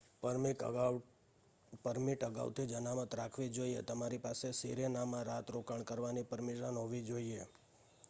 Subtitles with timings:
[1.83, 7.43] permit અગાઉથી જ અનામત રાખવી જોઈએ તમારી પાસે સિરેનામાં રાત રોકાણ કરવાની પરમિશન હોવી જોઈએ